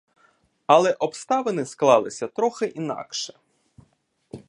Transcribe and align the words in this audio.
Але 0.65 0.93
обставини 0.99 1.65
склалися 1.65 2.27
трохи 2.27 2.65
інакше. 2.65 3.33